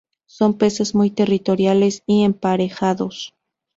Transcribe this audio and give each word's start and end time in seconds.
Son 0.25 0.55
peces 0.57 0.95
muy 0.95 1.11
territoriales 1.11 2.01
y 2.07 2.23
emparejados. 2.23 3.35